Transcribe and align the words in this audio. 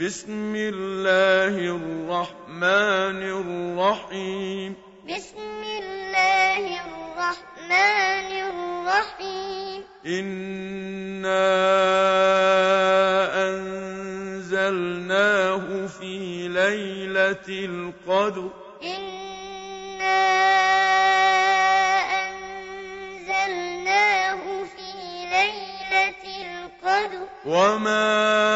بسم 0.00 0.52
الله 0.56 1.56
الرحمن 1.56 3.20
الرحيم. 3.24 4.76
بسم 5.08 5.62
الله 5.80 6.62
الرحمن 6.84 8.30
الرحيم. 8.52 9.84
إنا 10.06 11.48
أنزلناه 14.44 15.64
في 15.86 16.48
ليلة 16.48 17.48
القدر. 17.48 18.50
إنا 18.82 20.20
أنزلناه 22.28 23.84
في 24.76 24.92
ليلة 25.32 26.22
القدر. 26.44 27.24
وما 27.46 28.55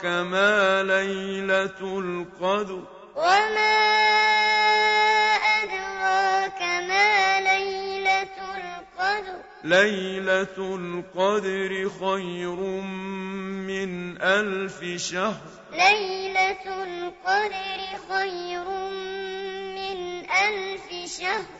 أدراك 0.00 0.26
ما 0.26 0.82
ليلة 0.82 1.80
القدر 1.98 2.82
وما 3.16 3.76
أدراك 5.62 6.62
ما 6.62 7.40
ليلة 7.40 8.36
القدر 8.56 9.38
ليلة 9.64 10.56
القدر 10.58 11.90
خير 12.00 12.56
من 13.68 14.22
ألف 14.22 14.84
شهر 14.96 15.40
ليلة 15.72 16.64
القدر 16.82 17.80
خير 18.08 18.64
من 19.76 20.30
ألف 20.30 21.10
شهر 21.20 21.59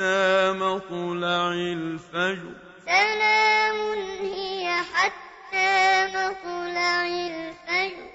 مطلع 0.00 1.52
الفجر. 1.52 2.52
سلام 2.86 3.76
هي 4.20 4.66
حتى 4.94 6.06
مطلع 6.06 7.06
الفجر. 7.06 8.06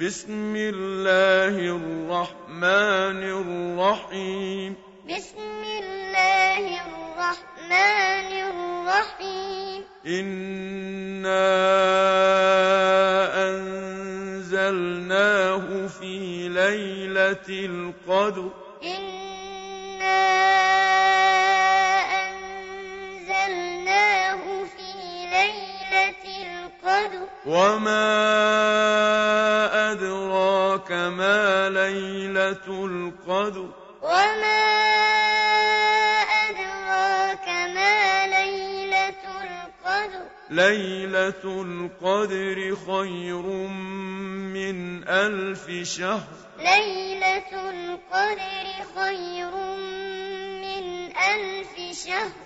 بسم 0.00 0.56
الله 0.56 1.54
الرحمن 1.76 3.22
الرحيم. 3.22 4.76
بسم 5.08 5.62
الله 5.64 6.64
الرحمن 6.86 8.30
الرحيم. 8.50 9.84
إنا 10.06 11.46
أنزلناه 14.36 15.06
في 15.86 16.48
ليلة 16.48 17.48
القدر. 17.48 18.65
وما 27.46 28.06
أدراك 29.92 30.92
ما 30.92 31.68
ليلة 31.68 32.66
القدر 32.68 33.68
وما 34.02 34.62
أدراك 36.48 37.48
ما 37.48 38.26
ليلة 38.26 39.22
القدر 39.42 40.24
ليلة 40.50 41.44
القدر 41.44 42.76
خير 42.86 43.42
من 44.56 45.08
ألف 45.08 45.70
شهر 45.88 46.28
ليلة 46.58 47.70
القدر 47.70 48.66
خير 48.96 49.50
من 50.62 51.16
ألف 51.16 51.98
شهر 52.06 52.45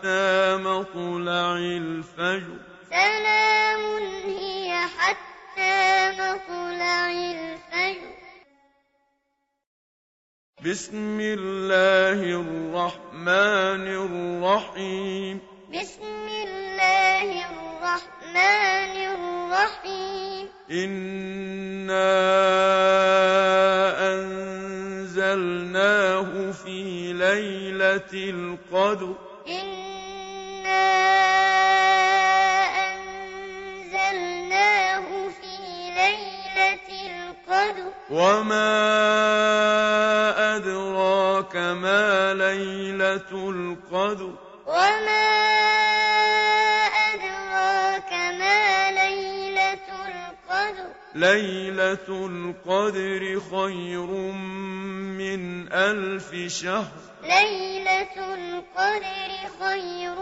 حتى 0.00 0.56
مطلع 0.56 1.56
الفجر. 1.56 2.56
سلام 2.90 3.80
هي 4.26 4.72
حتى 4.96 6.10
مطلع 6.10 7.10
الفجر. 7.10 8.12
بسم 10.64 11.20
الله 11.20 12.20
الرحمن 12.40 13.84
الرحيم. 14.08 15.40
بسم 15.68 16.28
الله 16.28 17.28
الرحمن 17.52 18.94
الرحيم. 19.16 20.48
إنا 20.70 22.08
أنزلناه 24.96 25.72
في 26.52 27.12
ليلة 27.12 28.12
القدر. 28.12 29.14
إنا 29.48 29.79
وما 38.10 38.70
أدراك 40.56 41.56
ما 41.56 42.34
ليلة 42.34 43.30
القدر 43.32 44.30
وما 44.66 45.30
أدراك 47.14 48.12
ما 48.12 48.90
ليلة 48.90 49.88
القدر 50.08 50.88
ليلة 51.14 52.08
القدر 52.08 53.40
خير 53.50 54.06
من 55.20 55.72
ألف 55.72 56.34
شهر 56.52 56.92
ليلة 57.22 58.34
القدر 58.34 59.30
خير 59.60 60.14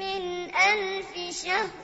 من 0.00 0.54
ألف 0.54 1.36
شهر 1.44 1.83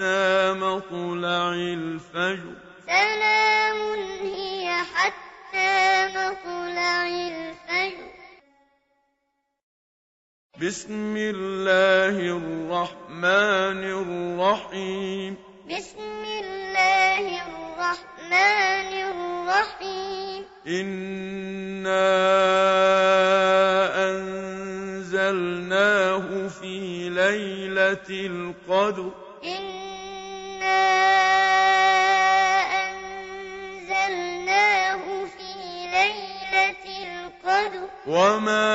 مطلع 0.00 1.52
الفجر. 1.52 2.54
سلام 2.86 3.76
هي 4.22 4.68
حتى 4.94 6.06
مطلع 6.08 7.06
الفجر. 7.06 8.10
بسم 10.62 11.16
الله 11.16 12.16
الرحمن 12.36 13.82
الرحيم. 13.84 15.36
بسم 15.70 16.24
الله 16.24 17.24
الرحمن 17.48 18.90
الرحيم. 19.12 20.44
إنا 20.66 22.06
أنزلناه 24.96 25.68
في 26.48 27.08
ليلة 27.08 28.08
القدر. 28.10 29.25
وما 38.06 38.66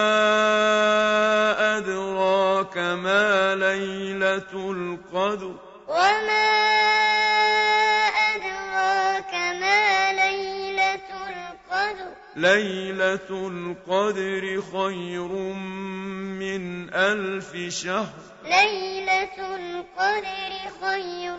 أدراك 1.77 2.77
ما 2.77 3.55
ليلة 3.55 4.51
القدر 4.53 5.55
وما 5.87 6.51
أدراك 8.35 9.33
ما 9.33 10.13
ليلة 10.13 11.09
القدر 11.29 12.11
ليلة 12.35 13.29
القدر 13.29 14.61
خير 14.73 15.27
من 16.41 16.93
ألف 16.93 17.73
شهر 17.73 18.13
ليلة 18.43 19.55
القدر 19.55 20.51
خير 20.81 21.37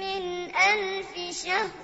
من 0.00 0.54
ألف 0.56 1.36
شهر 1.44 1.83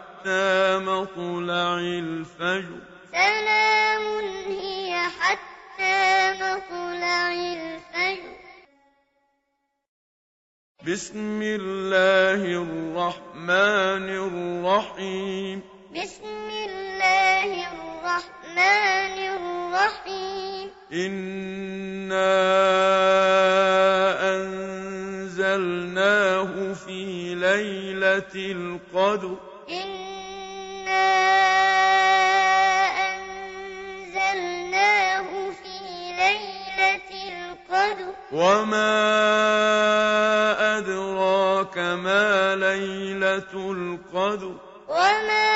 مطلع 0.79 1.79
الفجر. 1.79 2.79
سلام 3.11 4.01
هي 4.47 4.99
حتى 5.19 6.33
مطلع 6.33 7.33
الفجر. 7.33 8.35
بسم 10.87 11.41
الله 11.41 12.41
الرحمن 12.63 14.09
الرحيم. 14.09 15.61
بسم 15.95 16.49
الله 16.49 17.49
الرحمن 17.73 19.17
الرحيم. 19.37 20.69
إنا 20.93 22.31
أنزلناه 25.21 25.93
في 26.73 27.35
ليلة 27.35 28.33
القدر. 28.35 29.50
وما 38.41 38.97
أدراك 40.77 41.77
ما 41.77 42.55
ليلة 42.55 43.53
القدر 43.53 44.55
وما 44.89 45.51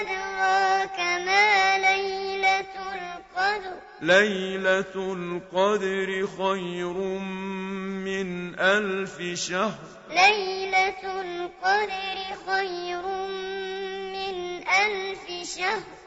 أدراك 0.00 0.98
ما 0.98 1.78
ليلة 1.78 2.74
القدر 2.94 3.76
ليلة 4.00 4.94
القدر 4.96 6.26
خير 6.38 6.96
من 8.06 8.60
ألف 8.60 9.22
شهر 9.40 9.78
ليلة 10.10 11.02
القدر 11.20 12.18
خير 12.46 13.02
من 14.14 14.68
ألف 14.68 15.24
شهر 15.58 16.05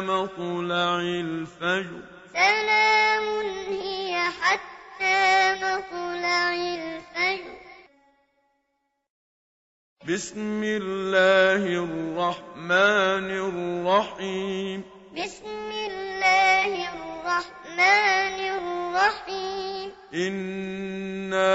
مطلع 0.00 1.00
الفجر. 1.00 2.00
سلام 2.32 3.24
هي 3.68 4.22
حتى 4.40 5.54
مطلع 5.54 6.54
الفجر. 6.54 7.56
بسم 10.08 10.62
الله 10.64 11.62
الرحمن 11.84 13.30
الرحيم. 13.30 14.84
بسم 15.16 15.70
الله 15.90 16.70
الرحمن 16.94 18.38
الرحيم. 18.58 19.90
إنا 20.14 21.52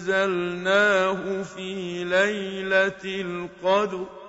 أنزلناه 0.00 0.62
في 1.42 2.04
ليلة 2.04 3.02
القدر. 3.04 4.19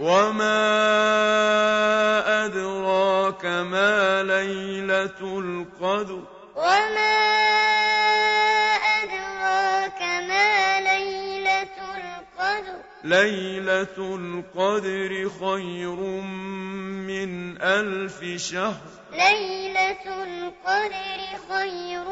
وما 0.00 0.58
أدراك 2.44 3.44
ما 3.44 4.22
ليلة 4.22 5.20
القدر 5.20 6.22
وما 6.56 7.18
أدراك 9.02 10.02
ما 10.02 10.80
ليلة 10.80 11.76
القدر 11.96 12.78
ليلة 13.04 13.96
القدر 13.98 15.30
خير 15.40 15.96
من 17.10 17.62
ألف 17.62 18.24
شهر 18.42 18.80
ليلة 19.12 20.04
القدر 20.22 21.20
خير 21.48 22.04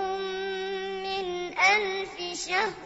من 1.07 1.59
ألف 1.59 2.41
شهر 2.49 2.86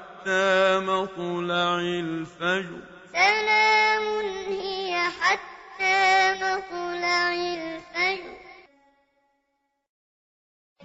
مطلع 0.27 1.79
الفجر. 1.79 2.79
سلام 3.13 4.03
هي 4.47 5.01
حتى 5.21 6.33
مطلع 6.33 7.33
الفجر. 7.33 8.37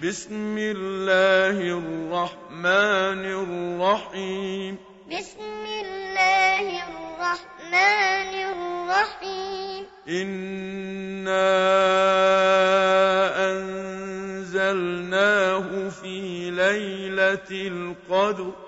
بسم 0.02 0.58
الله 0.58 1.56
الرحمن 1.78 3.24
الرحيم. 3.24 4.78
بسم 5.08 5.64
الله 5.66 6.64
الرحمن 6.88 8.32
الرحيم. 8.52 9.86
إنا 10.08 11.46
أنزلناه 14.46 15.08
في 15.88 16.50
ليلة 16.50 17.50
القدر. 17.50 18.65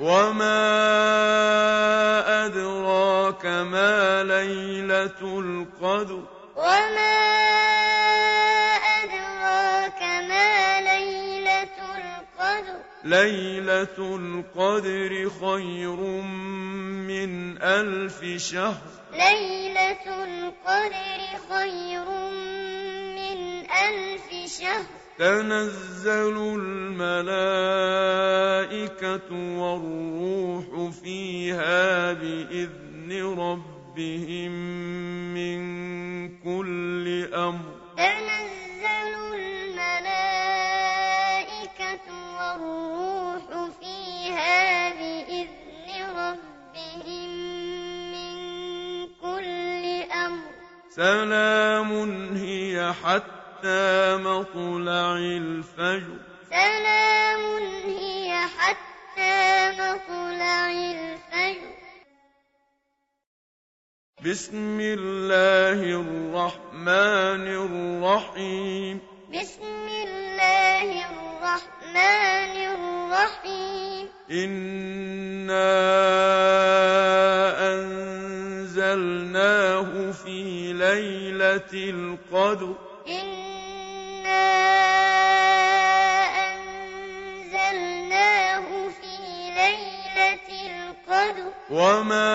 وما 0.00 0.46
أدراك 2.46 3.46
ما 3.46 4.22
ليلة 4.22 5.20
القدر. 5.22 6.22
وما 6.56 7.18
أدراك 9.02 10.02
ما 10.02 10.80
ليلة 10.80 11.78
القدر. 11.96 12.78
ليلة 13.04 13.98
القدر 13.98 15.30
خير 15.40 15.96
من 17.10 17.62
ألف 17.62 18.42
شهر. 18.42 18.86
ليلة 19.12 20.24
القدر 20.24 21.20
خير 21.50 22.04
من 23.16 23.70
ألف 23.70 24.60
شهر. 24.60 25.07
تنزل 25.18 26.36
الملائكة 26.60 27.18
والروح 29.58 30.90
فيها 31.02 32.12
بإذن 32.12 33.10
ربهم 33.38 34.52
من 35.34 35.58
كل 36.38 37.34
أمر. 37.34 37.64
تنزل 37.96 39.14
الملائكة 39.34 40.08
والروح 42.38 43.46
فيها 43.80 44.90
بإذن 44.94 45.88
ربهم 46.16 47.30
من 48.12 48.36
كل 49.22 49.84
أمر. 50.12 50.50
سلام 50.90 51.90
هي 52.36 52.92
حتى 53.58 54.16
مطلع 54.16 55.16
الفجر. 55.18 56.18
سلام 56.50 57.42
هي 57.86 58.30
حتى 58.58 59.70
مطلع 59.70 60.70
الفجر. 60.70 61.74
بسم 64.26 64.80
الله 64.80 65.80
الرحمن 65.82 67.46
الرحيم. 67.66 69.00
بسم 69.34 69.86
الله 70.06 70.86
الرحمن 71.10 72.54
الرحيم. 72.74 74.08
إنا 74.30 75.66
أنزلناه 78.54 79.32
في 80.12 80.72
ليلة 80.72 81.72
القدر. 81.74 82.74
إنا 83.08 83.47
وما 91.70 92.28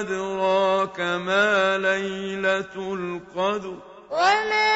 أدراك 0.00 1.00
ما 1.00 1.78
ليلة 1.78 2.74
القدر 2.76 3.76
وما 4.10 4.72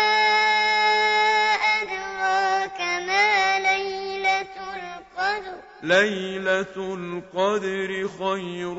أدراك 1.81 2.81
ما 2.81 3.59
ليلة 3.59 4.57
القدر 4.77 5.57
ليلة 5.83 6.77
القدر 6.77 8.09
خير 8.19 8.75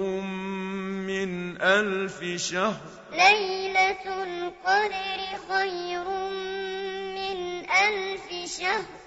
من 1.09 1.61
ألف 1.61 2.41
شهر 2.41 2.81
ليلة 3.11 4.23
القدر 4.23 5.19
خير 5.49 6.09
من 7.17 7.69
ألف 7.69 8.51
شهر 8.59 9.06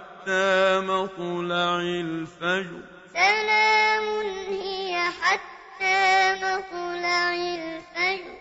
مطلع 0.27 1.79
الفجر. 1.81 2.81
سلام 3.13 4.05
هي 4.49 4.97
حتى 5.21 6.35
مطلع 6.35 7.33
الفجر. 7.33 8.37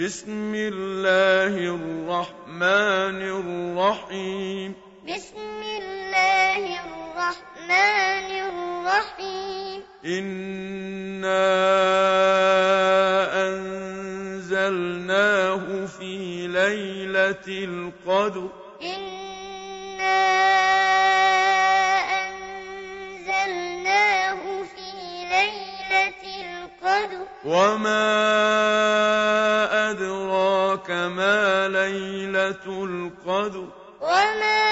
بسم 0.00 0.54
الله 0.54 1.54
الرحمن 1.74 3.20
الرحيم. 3.22 4.74
بسم 5.04 5.62
الله 5.62 6.60
الرحمن 6.84 8.28
الرحيم. 8.48 9.82
إنا 10.04 11.42
أنزلناه 13.48 15.06
في 15.86 16.46
ليلة 16.46 17.46
القدر. 17.48 18.61
وما 27.44 28.02
أدراك 29.90 30.90
ما 30.90 31.68
ليلة 31.68 32.66
القدر 32.66 33.68
وما 34.00 34.62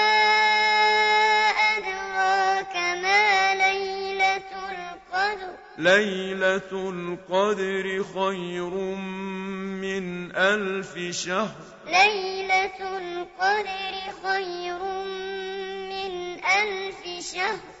أدراك 1.77 2.75
ما 2.75 3.55
ليلة 3.55 4.51
القدر 4.71 5.53
ليلة 5.77 6.71
القدر 6.71 8.03
خير 8.15 8.69
من 9.83 10.35
ألف 10.35 11.15
شهر 11.15 11.55
ليلة 11.85 12.97
القدر 12.97 13.93
خير 14.23 14.79
من 15.91 16.39
ألف 16.45 17.25
شهر 17.33 17.80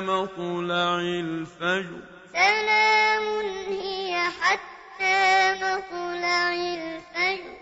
مطلع 0.00 1.00
الفجر. 1.00 2.00
سلام 2.32 3.24
هي 3.68 4.12
حتى 4.40 5.54
مطلع 5.54 6.54
الفجر. 6.54 7.56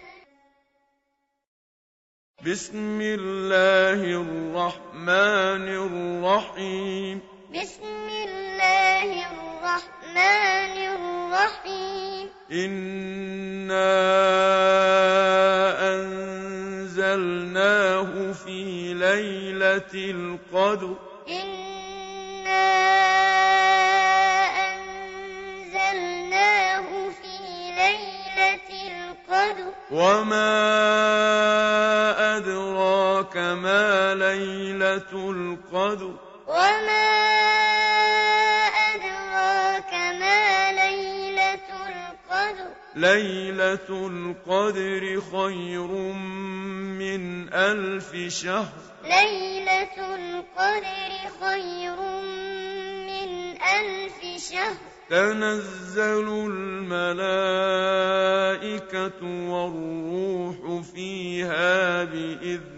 بسم 2.47 3.00
الله 3.00 4.00
الرحمن 4.23 5.66
الرحيم. 5.68 7.21
بسم 7.50 8.09
الله 8.09 9.09
الرحمن 9.30 10.75
الرحيم. 10.97 12.28
إنا 12.52 14.08
أدراك 33.59 33.65
ما 33.65 34.15
ليلة 34.15 35.31
القدر 35.31 36.15
وما 36.47 37.09
أدراك 38.95 39.93
ما 39.93 40.73
ليلة 40.73 41.69
القدر 41.88 42.71
ليلة 42.95 43.88
القدر 43.91 45.21
خير 45.33 45.87
من 46.99 47.55
ألف 47.55 48.17
شهر. 48.29 48.73
ليلة 49.05 50.15
القدر 50.15 51.12
خير 51.41 51.97
من 53.07 53.31
ألف 53.62 54.19
شهر. 54.50 54.77
تنزل 55.11 56.29
الملائكة 56.47 57.11
والروح 59.50 60.57
فيها 60.95 62.05
بإذن 62.05 62.77